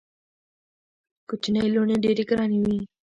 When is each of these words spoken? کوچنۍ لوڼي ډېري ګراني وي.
کوچنۍ 1.27 1.67
لوڼي 1.75 1.95
ډېري 2.03 2.23
ګراني 2.29 2.57
وي. 2.63 2.77